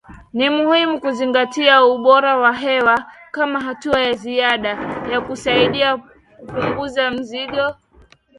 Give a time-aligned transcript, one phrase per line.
[0.33, 4.69] Ni muhimu kuzingatia ubora wa hewa kama hatua ya ziada
[5.11, 5.97] ya kusaidia
[6.37, 7.75] kupunguza mzigo